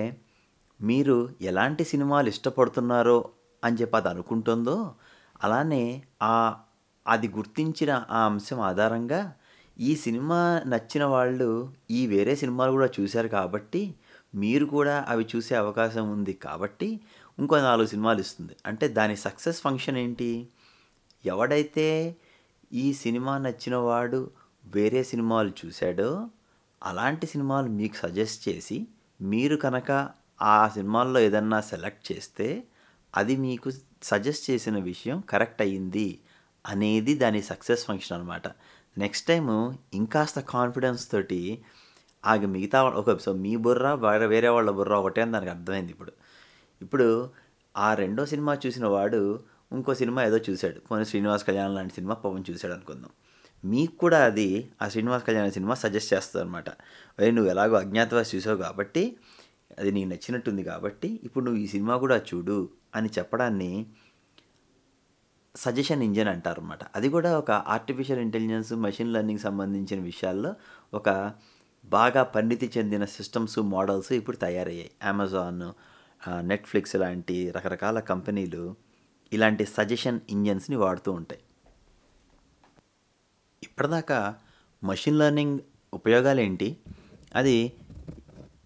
మీరు 0.81 1.29
ఎలాంటి 1.41 1.83
సినిమాలు 1.83 2.29
ఇష్టపడుతున్నారో 2.29 3.29
అని 3.63 3.77
చెప్పి 3.77 3.97
అది 3.97 4.09
అనుకుంటుందో 4.09 4.95
అలానే 5.43 5.83
ఆ 6.23 6.33
అది 7.07 7.27
గుర్తించిన 7.27 8.05
ఆ 8.09 8.25
అంశం 8.25 8.59
ఆధారంగా 8.59 9.21
ఈ 9.79 9.95
సినిమా 9.95 10.39
నచ్చిన 10.67 11.03
వాళ్ళు 11.05 11.49
ఈ 11.91 12.07
వేరే 12.07 12.35
సినిమాలు 12.35 12.71
కూడా 12.71 12.89
చూశారు 12.99 13.27
కాబట్టి 13.27 13.81
మీరు 14.35 14.65
కూడా 14.65 15.05
అవి 15.09 15.27
చూసే 15.35 15.55
అవకాశం 15.55 16.11
ఉంది 16.11 16.33
కాబట్టి 16.33 16.99
ఇంకో 17.39 17.57
నాలుగు 17.57 17.87
సినిమాలు 17.87 18.19
ఇస్తుంది. 18.19 18.55
అంటే 18.65 18.87
దాని 18.87 19.15
సక్సెస్ 19.17 19.61
ఫంక్షన్ 19.61 19.97
ఏంటి? 19.97 20.47
ఎవడైతే 21.25 22.15
ఈ 22.73 22.93
సినిమా 22.93 23.37
నచ్చిన 23.37 23.75
వాడు 23.75 24.29
వేరే 24.65 25.03
సినిమాలు 25.03 25.51
చూశాడో 25.65 26.29
అలాంటి 26.83 27.27
సినిమాలు 27.27 27.67
మీకు 27.69 27.95
సజెస్ట్ 27.95 28.49
చేసి 28.49 28.87
మీరు 29.21 29.55
కనుక 29.55 30.09
ఆ 30.41 30.67
సినిమాల్లో 30.67 31.19
ఏదన్నా 31.19 31.61
సెలెక్ట్ 31.61 32.11
చేస్తే 32.11 32.63
అది 33.15 33.37
మీకు 33.37 33.71
సజెస్ట్ 34.03 34.51
చేసిన 34.51 34.77
విషయం 34.79 35.23
కరెక్ట్ 35.29 35.61
అయ్యింది 35.61 36.19
అనేది 36.65 37.13
దాని 37.15 37.41
సక్సెస్ 37.41 37.85
ఫంక్షన్ 37.85 38.17
అనమాట 38.17 38.47
నెక్స్ట్ 38.97 39.27
టైం 39.27 39.75
ఇంకాస్త 39.93 40.39
కాన్ఫిడెన్స్ 40.39 41.11
తోటి 41.11 41.63
ఆ 42.23 42.33
మిగతా 42.55 42.83
ఒక 42.83 43.17
సో 43.17 43.33
మీ 43.33 43.55
బుర్ర 43.55 43.93
వేరే 43.93 44.25
వేరే 44.25 44.49
వాళ్ళ 44.49 44.69
బుర్ర 44.71 44.93
ఒకటే 44.93 45.21
అని 45.21 45.31
దానికి 45.31 45.51
అర్థమైంది 45.51 45.91
ఇప్పుడు. 45.91 46.11
ఇప్పుడు 46.81 47.07
ఆ 47.75 47.93
రెండో 47.93 48.25
సినిమా 48.25 48.53
చూసిన 48.65 48.85
వాడు 48.85 49.39
ఇంకో 49.71 49.93
సినిమా 49.93 50.21
ఏదో 50.23 50.37
చూశాడు. 50.49 50.79
పోనీ 50.79 51.05
శ్రీనివాస్ 51.05 51.43
కళ్యాణ్ 51.43 51.75
లాంటి 51.75 51.93
సినిమా 51.93 52.13
పవన్ 52.13 52.43
చూశాడు 52.49 52.73
అనుకుందాం. 52.73 53.11
మీకు 53.65 53.95
కూడా 53.97 54.19
అది 54.23 54.47
ఆ 54.81 54.85
శ్రీనివాస్ 54.89 55.23
కళ్యాణ్ 55.23 55.51
సినిమా 55.51 55.73
సజెస్ట్ 55.75 56.13
చేస్తుంది 56.13 56.41
అనమాట 56.45 56.69
అదే 57.19 57.31
నువ్వు 57.31 57.49
ఎలాగో 57.51 57.75
అజ్ఞాతవాసి 57.75 58.31
చూసావు 58.35 58.57
కాబట్టి 58.57 59.03
అది 59.79 59.91
నీకు 59.91 60.09
నచ్చినట్టుంది 60.09 60.63
కాబట్టి 60.63 61.09
ఇప్పుడు 61.23 61.43
నువ్వు 61.45 61.59
ఈ 61.61 61.67
సినిమా 61.67 61.95
కూడా 61.97 62.17
చూడు 62.29 62.69
అని 62.95 63.09
చెప్పడాన్ని 63.17 63.71
సజెషన్ 65.55 66.03
ఇంజిన్ 66.03 66.27
అంటారన్నమాట 66.27 66.83
అది 66.95 67.09
కూడా 67.09 67.37
ఒక 67.37 67.51
ఆర్టిఫిషియల్ 67.51 68.19
ఇంటెలిజెన్స్ 68.19 68.73
మెషిన్ 68.73 69.13
లెర్నింగ్ 69.13 69.39
సంబంధించిన 69.39 69.99
విషయాల్లో 70.01 70.51
ఒక 70.93 71.09
బాగా 71.85 72.23
పరిణితి 72.23 72.71
చెందిన 72.77 73.05
సిస్టమ్స్ 73.05 73.59
మోడల్స్ 73.59 74.11
ఇప్పుడు 74.13 74.37
తయారయ్యాయి. 74.37 74.91
అమెజాన్ 75.03 75.63
నెట్ఫ్లిక్స్ 76.47 76.95
లాంటి 76.95 77.51
రకరకాల 77.51 77.99
కంపెనీలు 77.99 78.75
ఇలాంటి 79.33 79.65
సజెషన్ 79.65 80.19
ఇంజన్స్ని 80.29 80.77
వాడుతూ 80.77 81.11
ఉంటాయి. 81.11 81.41
ఇప్పటిదాకా 83.63 84.35
మషిన్ 84.83 85.19
లెర్నింగ్ 85.19 85.59
ఉపయోగాలు 85.93 86.41
ఏంటి 86.41 86.77
అది 87.35 87.73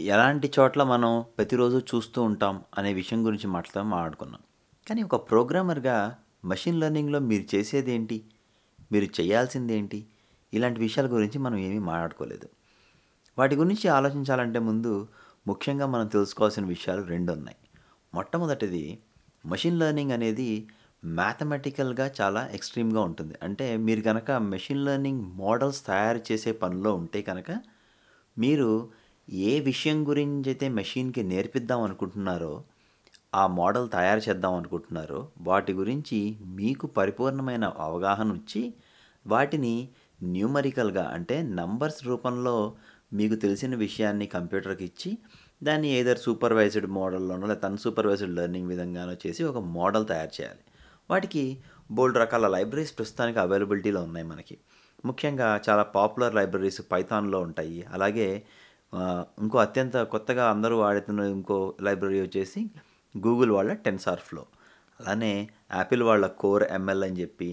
ఎలాంటి 0.01 0.51
చోట్ల 0.60 0.84
మనం 0.84 1.25
ప్రతిరోజు 1.38 1.77
చూస్తూ 1.77 2.24
ఉంటాం 2.24 2.63
అనే 2.77 2.93
విషయం 2.93 3.25
గురించి 3.25 3.48
మాట్లాడతాం 3.48 3.89
మాట్లాడుకున్నాం. 3.89 4.41
కానీ 4.89 5.03
ఒక 5.03 5.29
ప్రోగ్రామర్గా 5.29 6.17
మషిన్ 6.45 6.79
లెర్నింగ్లో 6.79 7.19
మీరు 7.19 7.55
చేసేది 7.55 7.91
ఏంటి 7.91 8.24
మీరు 8.91 9.22
చేయాల్సింది 9.22 9.74
ఏంటి 9.77 10.05
ఇలాంటి 10.53 10.79
విషయాల 10.79 11.07
గురించి 11.13 11.39
మనం 11.39 11.57
ఏమీ 11.57 11.79
మాట్లాడుకోలేదు. 11.79 12.50
వాటి 13.38 13.56
గురించి 13.56 13.88
ఆలోచించాలంటే 13.88 14.60
ముందు 14.60 15.08
ముఖ్యంగా 15.48 15.86
మనం 15.86 16.08
తెలుసుకోవాల్సిన 16.08 16.65
విషయాలు 16.65 17.01
రెండు 17.01 17.32
ఉన్నాయి 17.34 17.58
మొట్టమొదటిది 18.13 19.00
మషిన్ 19.46 19.80
లెర్నింగ్ 19.80 20.12
అనేది 20.12 20.68
మ్యాథమెటికల్గా 21.06 22.12
చాలా 22.22 22.50
ఎక్స్ట్రీమ్గా 22.54 23.01
ఉంటుంది. 23.01 23.36
అంటే 23.44 23.77
మీరు 23.77 24.01
కనుక 24.01 24.32
మెషిన్ 24.32 24.86
లెర్నింగ్ 24.86 25.22
మోడల్స్ 25.22 25.86
తయారు 25.86 26.22
చేసే 26.32 26.51
పనిలో 26.51 26.96
ఉంటే 26.96 27.22
కనుక 27.22 27.51
మీరు 28.38 28.89
ఏ 29.30 29.60
విషయం 29.60 30.08
గురించి 30.08 30.50
అయితే 30.50 30.70
మెషిన్కి 30.70 31.24
నేర్పిద్దాం 31.24 31.82
అనుకుంటున్నారో 31.82 32.63
ఆ 33.36 33.48
మోడల్ 33.48 33.89
తయారు 33.89 34.22
చేద్దాం 34.30 34.54
అనుకుంటున్నారో 34.54 35.30
వాటి 35.42 35.74
గురించి 35.74 36.38
మీకు 36.42 36.88
పరిపూర్ణమైన 36.88 37.74
అవగాహన 37.80 38.32
వచ్చి 38.32 38.74
వాటిని 39.27 39.89
న్యూమరికల్గా 40.24 41.04
అంటే 41.04 41.44
నంబర్స్ 41.44 42.08
రూపంలో 42.08 42.75
మీకు 43.17 43.36
తెలిసిన 43.36 43.74
విషయాన్ని 43.75 44.27
కంప్యూటర్కి 44.27 44.84
ఇచ్చి 44.84 45.12
దాన్ని 45.63 45.89
ఏదర్ 45.89 46.19
సూపర్వైజ్డ్ 46.19 46.88
మోడల్లోనో 46.98 47.48
లేదా 47.48 47.67
అన్సూపర్వైజ్డ్ 47.67 48.34
లెర్నింగ్ 48.36 48.67
విధంగానో 48.67 49.13
చేసి 49.24 49.41
ఒక 49.43 49.60
మోడల్ 49.77 50.05
తయారు 50.07 50.34
చేయాలి. 50.38 50.63
వాటికి 51.10 51.43
బోల్డ్ 51.91 52.17
రకాల 52.17 52.45
లైబ్రరీస్ 52.48 52.93
ప్రస్తుతానికి 52.98 53.39
అవైలబిలిటీలో 53.39 54.01
ఉన్నాయి 54.01 54.25
మనకి. 54.25 54.55
ముఖ్యంగా 55.05 55.48
చాలా 55.69 55.84
పాపులర్ 55.98 56.36
లైబ్రరీస్ 56.36 56.81
పైథాన్లో 56.91 57.39
ఉంటాయి. 57.41 57.79
అలాగే 57.95 58.27
ఇంకో 59.43 59.57
అత్యంత 59.57 59.98
కొత్తగా 60.13 60.43
అందరూ 60.50 60.75
వాడుతున్న 60.79 61.22
ఇంకో 61.36 61.57
లైబ్రరీ 61.81 62.19
వచ్చేసి 62.22 62.62
గూగుల్ 63.15 63.51
వాళ్ళ 63.51 63.72
టెన్సార్ 63.86 64.19
ఫ్లో 64.19 64.43
అలానే 65.00 65.31
యాపిల్ 65.75 66.03
వాళ్ళ 66.03 66.25
కోర్ 66.41 66.63
ఎంఎల్ 66.77 67.03
అని 67.03 67.17
చెప్పి 67.22 67.50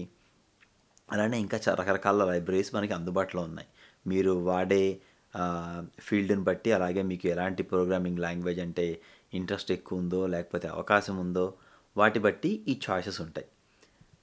అలానే 1.11 1.37
ఇంకా 1.39 1.57
రకరకాల 1.79 2.23
లైబ్రరీస్ 2.31 2.75
మనకి 2.75 2.93
అందుబాటులో 2.93 3.41
ఉన్నాయి. 3.41 3.67
మీరు 4.07 4.31
వాడే 4.49 4.83
ఫీల్డ్ని 5.99 6.43
బట్టి 6.43 6.71
అలాగే 6.71 7.01
మీకు 7.01 7.27
ఎలాంటి 7.27 7.63
ప్రోగ్రామింగ్ 7.63 8.19
లాంగ్వేజ్ 8.19 8.59
అంటే 8.59 9.01
ఇంట్రెస్ట్ 9.33 9.71
ఎక్కువ 9.71 9.99
ఉందో 9.99 10.27
లేకపోతే 10.27 10.67
అవకాశం 10.67 11.17
ఉందో 11.17 11.53
వాటి 11.97 12.19
బట్టి 12.19 12.51
ఈ 12.67 12.79
చాయిసెస్ 12.89 13.21
ఉంటాయి. 13.21 13.47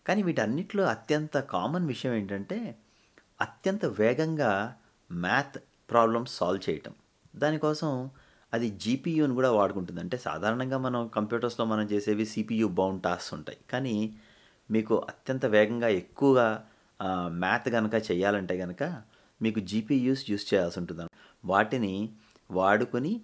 కానీ 0.06 0.22
వీటన్నిటిలో 0.22 0.84
అత్యంత 0.84 1.36
కామన్ 1.54 1.86
విషయం 1.86 2.14
ఏంటంటే 2.14 2.76
అత్యంత 3.40 3.84
వేగంగా 3.86 4.76
మ్యాథ్ 5.10 5.58
ప్రాబ్లమ్స్ 5.90 6.36
సాల్వ్ 6.36 6.70
చేయటం. 6.70 6.94
దానికోసం 7.36 8.10
అది 8.52 8.70
జీపీయూని 8.70 9.34
కూడా 9.34 9.50
వాడుకుంటుంది. 9.50 10.00
అంటే 10.00 10.16
సాధారణంగా 10.18 10.78
మనం 10.78 11.08
కంప్యూటర్స్లో 11.08 11.66
మనం 11.66 11.84
చేసేవి 11.84 12.24
సిపియూ 12.26 12.68
బౌండ్ 12.68 13.02
టాస్క్ 13.02 13.34
ఉంటాయి. 13.34 13.58
కానీ 13.70 13.94
మీకు 14.70 14.94
అత్యంత 15.08 15.46
వేగంగా 15.46 15.88
ఎక్కువగా 15.88 16.48
మ్యాథ్ 17.42 17.68
కనుక 17.68 17.94
చేయాలంటే 18.10 18.58
కనుక 18.58 18.82
మీకు 19.42 19.60
జీపీయూస్ 19.60 20.30
యూస్ 20.30 20.54
చేయాల్సి 20.54 20.78
ఉంటుంది 20.78 21.04
వాటిని 21.44 22.10
వాడుకొని 22.50 23.20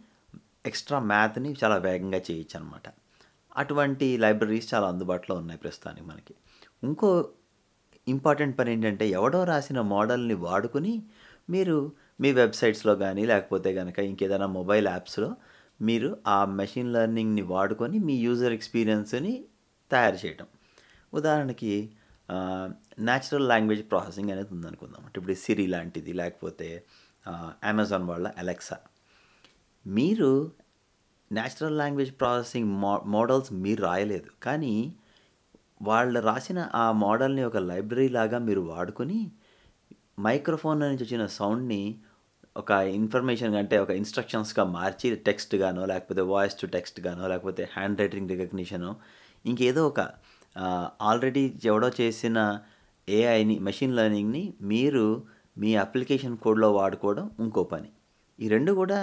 ఎక్స్ట్రా 0.66 0.99
మ్యాథ్ని 1.00 1.56
చాలా 1.64 1.76
వేగంగా 1.76 2.20
చేయొచ్చు 2.30 2.61
అనమాట 2.61 2.87
అటువంటి 3.56 4.18
లైబ్రరీస్ 4.18 4.75
చాలా 4.75 4.88
అందుబాటులో 4.88 5.37
ఉన్నాయి 5.37 5.61
ప్రస్తుతానికి 5.61 6.06
మనకి. 6.06 6.35
ఇంకో 6.82 7.28
ఇంపార్టెంట్ 8.08 8.58
పని 8.58 8.73
ఏంటంటే 8.73 9.08
ఎవడో 9.08 9.44
రాసిన 9.44 9.80
మోడల్ని 9.80 10.35
వాడుకుని 10.35 11.02
మీరు 11.50 11.92
మీ 12.20 12.32
వెబ్సైట్స్లో 12.32 12.96
కానీ 12.96 13.26
లేకపోతే 13.26 13.75
కనుక 13.75 13.99
ఇంకేదైనా 13.99 14.46
మొబైల్ 14.46 14.87
యాప్స్లో 14.87 15.37
మీరు 15.80 16.16
ఆ 16.26 16.44
మెషిన్ 16.44 16.92
లెర్నింగ్ని 16.92 17.42
వాడుకొని 17.42 17.99
మీ 17.99 18.14
యూజర్ 18.16 18.52
ఎక్స్పీరియన్స్ని 18.52 19.44
తయారు 19.90 20.26
చేయటం. 20.26 20.46
ఉదాహరణకి 21.14 21.90
న్యాచురల్ 23.00 23.49
లాంగ్వేజ్ 23.49 23.90
ప్రాసెసింగ్ 23.90 24.30
అనేది 24.30 24.54
ఉందనుకుందాం. 24.54 25.02
అంటే 25.06 25.16
ఇప్పుడు 25.21 25.35
సిరి 25.35 25.66
లాంటిది 25.66 26.12
లేకపోతే 26.12 26.68
అమెజాన్ 27.64 28.04
వాళ్ళ 28.04 28.26
అలెక్సా 28.38 28.78
మీరు 29.87 30.30
natural 31.33 31.78
language 31.78 32.12
processing 32.21 32.68
mo 32.73 33.02
models 33.06 33.52
మీరు 33.52 33.83
రాయలేదు. 33.83 34.30
కానీ 34.42 34.95
వాళ్ళు 35.83 36.21
రాసిన 36.21 36.71
ఆ 36.75 36.92
మోడల్ని 36.92 37.45
ఒక 37.45 37.56
లైబ్రరీ 37.56 38.09
లాగా 38.09 38.38
మీరు 38.38 38.61
వాడుకొని 38.61 39.30
మైక్రోఫోన్ 40.21 40.80
నుంచి 40.80 41.04
వచ్చిన 41.04 41.26
సౌండ్ని 41.26 41.83
ఒక 42.56 42.71
ఇన్ఫర్మేషన్ 42.71 43.54
అంటే 43.54 43.78
ఒక 43.78 43.90
ఇన్స్ట్రక్షన్స్గా 43.90 44.64
మార్చి 44.64 45.16
టెక్స్ట్ 45.16 45.54
గానో 45.54 45.87
లేకపోతే 45.87 46.21
వాయిస్ 46.21 46.61
టు 46.61 46.66
టెక్స్ట్ 46.66 47.00
గానో 47.00 47.28
లేకపోతే 47.28 47.68
హ్యాండ్ 47.73 48.00
రైటింగ్ 48.00 48.30
రికగ్నిషనో 48.30 48.97
ఇంకేదో 49.45 49.87
ఒక 49.87 50.00
ఆల్రెడీ 51.00 51.44
ఎవడో 51.64 51.90
చేసిన 52.00 52.38
ఏఐని 53.08 53.58
మెషిన్ 53.58 53.96
లెర్నింగ్ని 53.96 54.54
మీరు 54.62 55.04
మీ 55.58 55.70
అప్లికేషన్ 55.76 56.38
కోడ్లో 56.38 56.72
వాడుకోవడం 56.72 57.30
ఇంకో 57.40 57.64
పని. 57.64 57.90
ఈ 58.38 58.48
రెండు 58.48 58.72
కూడా 58.72 58.98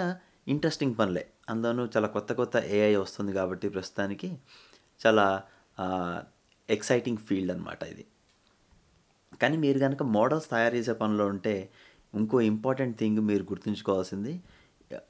ఇంట్రెస్టింగ్ 0.48 0.94
పనులే. 0.98 1.24
అందులోనూ 1.48 1.84
చాలా 1.96 2.08
కొత్త 2.08 2.32
కొత్త 2.32 2.56
ఏఐ 2.56 2.94
వస్తుంది 2.96 3.32
కాబట్టి 3.32 3.68
ప్రస్తుతానికి 3.68 4.28
చాలా 5.06 5.26
ఎక్సైటింగ్ 6.68 7.18
ఫీల్డ్ 7.18 7.52
అనమాట 7.52 7.82
ఇది. 7.84 8.04
కానీ 9.42 9.56
మీరు 9.56 9.78
కనుక 9.78 10.02
మోడల్స్ 10.02 10.50
తయారు 10.50 10.74
చేసే 10.76 10.92
పనిలో 10.92 11.26
ఉంటే 11.26 11.54
ఇంకో 12.14 12.40
ఇంపార్టెంట్ 12.40 12.98
థింగ్ 12.98 13.20
మీరు 13.20 13.42
గుర్తుంచుకోవాల్సింది 13.42 14.34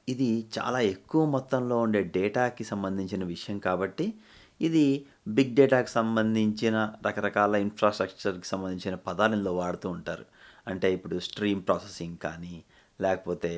ఇది 0.09 0.29
చాలా 0.59 0.79
ఎక్కువ 0.79 1.25
మొత్తంలో 1.25 1.77
ఉండే 1.77 2.01
డేటాకి 2.15 2.63
సంబంధించిన 2.63 3.23
విషయం 3.23 3.57
కాబట్టి 3.59 4.13
ఇది 4.61 4.85
బిగ్ 5.27 5.55
డేటాకు 5.55 5.89
సంబంధించిన 5.89 6.77
రకరకాల 7.07 7.55
ఇన్ఫ్రాస్ట్రక్చర్కి 7.55 8.47
సంబంధించిన 8.47 8.95
పదాలు 9.07 9.33
ఇందులో 9.33 9.53
వాడుతూ 9.53 9.89
ఉంటారు. 9.89 10.25
అంటే 10.67 10.87
ఇప్పుడు 10.93 11.15
స్ట్రీమ్ 11.19 11.61
ప్రాసెసింగ్ 11.67 12.17
కానీ 12.17 12.55
లేకపోతే 12.99 13.53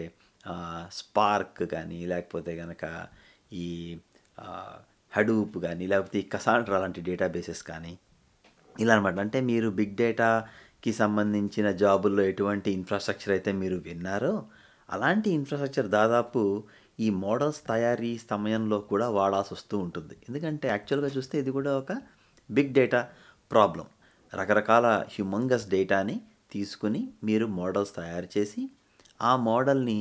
స్పార్క్ 0.92 1.62
కానీ 1.74 2.06
లేకపోతే 2.06 2.52
కనుక 2.58 2.86
ఈ 3.54 3.68
హడూప్ 5.12 5.58
కానీ 5.58 5.88
లేకపోతే 5.88 6.18
ఈ 6.20 6.26
కసాండ్రా 6.36 6.80
లాంటి 6.80 7.02
డేటాబేసెస్ 7.02 7.64
కానీ 7.64 7.94
ఇలా 8.76 8.94
అనమాట 8.94 9.20
అంటే 9.20 9.40
మీరు 9.42 9.70
బిగ్ 9.70 9.96
డేటాకి 9.96 10.92
సంబంధించిన 10.94 11.68
జాబుల్లో 11.72 12.24
ఎటువంటి 12.24 12.70
ఇన్ఫ్రాస్ట్రక్చర్ 12.72 13.32
అయితే 13.32 13.52
మీరు 13.52 13.78
విన్నారో 13.88 14.34
అలాంటి 14.90 15.30
ఇన్ఫ్రాస్ట్రక్చర్ 15.30 15.88
దాదాపు 15.90 16.42
ఈ 17.00 17.10
మోడల్స్ 17.10 17.62
తయారీ 17.68 18.18
సమయంలో 18.30 18.80
కూడా 18.80 19.10
వాడాల్సి 19.10 19.52
వస్తూ 19.54 19.78
ఉంటుంది. 19.78 20.16
ఎందుకంటే 20.30 20.68
యాక్చువల్గా 20.68 21.10
చూస్తే 21.18 21.40
ఇది 21.40 21.52
కూడా 21.52 21.78
ఒక 21.78 21.92
బిగ్ 22.52 22.74
డేటా 22.74 23.10
ప్రాబ్లం 23.52 23.86
రకరకాల 24.34 24.86
హ్యూమంగస్ 25.14 25.70
డేటాని 25.70 26.22
తీసుకుని 26.52 27.14
మీరు 27.24 27.46
మోడల్స్ 27.46 27.96
తయారు 27.96 28.30
చేసి 28.38 28.70
ఆ 29.22 29.36
మోడల్ని 29.36 30.00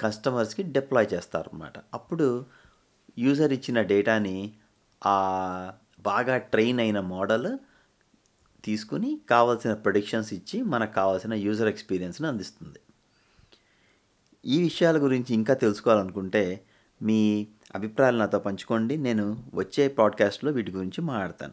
కస్టమర్స్కి 0.00 0.62
డిప్లాయ్ 0.62 1.08
చేస్తారన్నమాట. 1.14 1.72
అప్పుడు 1.94 2.46
యూజర్ 3.18 3.52
ఇచ్చిన 3.52 3.80
డేటాని 3.80 4.36
ఆ 5.02 5.16
బాగా 6.00 6.36
ట్రైన్ 6.38 6.80
అయిన 6.80 7.00
మోడల్ 7.00 7.58
తీసుకుని 8.64 9.20
కావాల్సిన 9.30 9.72
ప్రొడిక్షన్స్ 9.74 10.32
ఇచ్చి 10.34 10.62
మనకు 10.62 10.92
కావాల్సిన 10.92 11.34
యూజర్ 11.34 11.68
ఎక్స్పీరియన్స్ని 11.68 12.28
అందిస్తుంది. 12.28 12.80
ఈ 14.44 14.62
విషయాల 14.62 15.02
గురించి 15.02 15.34
ఇంకా 15.34 15.54
తెలుసుకోవాలనుకుంటే 15.54 16.64
మీ 17.02 17.46
అభిప్రాయాలు 17.74 18.18
నాతో 18.18 18.38
పంచుకోండి. 18.38 18.96
నేను 18.96 19.44
వచ్చే 19.54 19.88
పాడ్కాస్ట్లో 19.88 20.52
వీటి 20.52 20.72
గురించి 20.72 21.00
మాట్లాడతాను. 21.00 21.52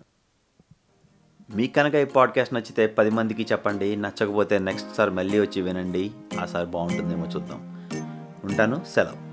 మీకు 1.55 1.73
కనుక 1.73 1.95
ఈ 1.95 2.05
పాడ్కాస్ట్ 2.05 2.53
నచ్చితే 2.53 2.87
పది 2.87 3.09
మందికి 3.09 3.43
చెప్పండి. 3.43 3.95
నచ్చకపోతే 3.95 4.59
నెక్స్ట్ 4.59 4.95
సార్ 4.95 5.09
మళ్ళీ 5.09 5.39
వచ్చి 5.39 5.61
వినండి. 5.61 6.11
ఆ 6.39 6.45
సార్ 6.45 6.67
బాగుంటుందేమో 6.67 7.25
చూద్దాం. 7.25 7.89
ఉంటాను. 8.43 8.85
సెలవు. 8.87 9.26